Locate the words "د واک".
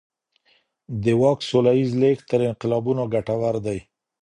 1.03-1.39